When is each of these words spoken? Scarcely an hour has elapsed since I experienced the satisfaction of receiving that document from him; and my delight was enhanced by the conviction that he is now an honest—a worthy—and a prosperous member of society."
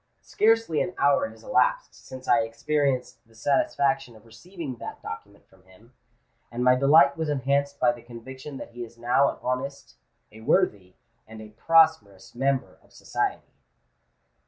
Scarcely 0.23 0.81
an 0.81 0.95
hour 0.97 1.29
has 1.29 1.43
elapsed 1.43 1.93
since 1.93 2.27
I 2.27 2.39
experienced 2.39 3.19
the 3.27 3.35
satisfaction 3.35 4.15
of 4.15 4.25
receiving 4.25 4.77
that 4.77 4.99
document 5.03 5.45
from 5.47 5.61
him; 5.65 5.93
and 6.51 6.63
my 6.63 6.73
delight 6.73 7.15
was 7.17 7.29
enhanced 7.29 7.79
by 7.79 7.91
the 7.91 8.01
conviction 8.01 8.57
that 8.57 8.71
he 8.71 8.83
is 8.83 8.97
now 8.97 9.29
an 9.29 9.37
honest—a 9.43 10.41
worthy—and 10.41 11.39
a 11.39 11.49
prosperous 11.49 12.33
member 12.33 12.79
of 12.81 12.91
society." 12.91 13.53